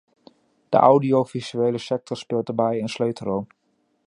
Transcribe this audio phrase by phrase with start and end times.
[0.69, 3.47] De audiovisuele sector speelt daarbij een sleutelrol.